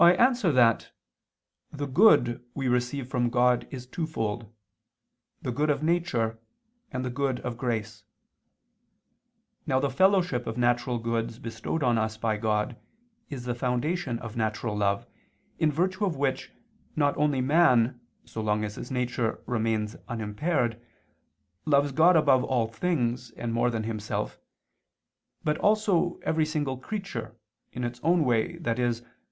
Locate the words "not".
16.95-17.15